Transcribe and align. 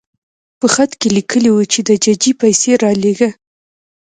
په 0.59 0.67
خط 0.73 0.91
کې 0.99 1.07
لیکلي 1.17 1.49
وو 1.51 1.63
چې 1.71 1.79
د 1.87 1.89
ججې 2.03 2.31
پیسې 2.41 2.71
رالېږه. 2.83 3.29